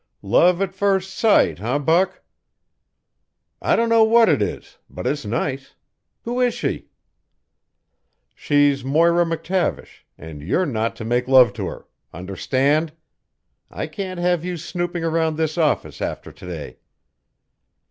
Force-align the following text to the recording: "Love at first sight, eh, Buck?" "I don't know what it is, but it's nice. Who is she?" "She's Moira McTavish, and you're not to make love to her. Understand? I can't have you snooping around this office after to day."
"Love 0.23 0.63
at 0.63 0.73
first 0.73 1.13
sight, 1.13 1.61
eh, 1.61 1.77
Buck?" 1.77 2.23
"I 3.61 3.75
don't 3.75 3.87
know 3.87 4.03
what 4.03 4.29
it 4.29 4.41
is, 4.41 4.79
but 4.89 5.05
it's 5.05 5.25
nice. 5.25 5.75
Who 6.23 6.41
is 6.41 6.55
she?" 6.55 6.87
"She's 8.33 8.83
Moira 8.83 9.25
McTavish, 9.25 9.99
and 10.17 10.41
you're 10.41 10.65
not 10.65 10.95
to 10.95 11.05
make 11.05 11.27
love 11.27 11.53
to 11.53 11.67
her. 11.67 11.85
Understand? 12.11 12.93
I 13.69 13.85
can't 13.85 14.19
have 14.19 14.43
you 14.43 14.57
snooping 14.57 15.03
around 15.03 15.37
this 15.37 15.55
office 15.55 16.01
after 16.01 16.31
to 16.31 16.47
day." 16.47 16.77